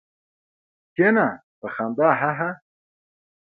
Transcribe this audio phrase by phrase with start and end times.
[0.95, 1.27] کېنه!
[1.59, 2.49] په خندا هههه.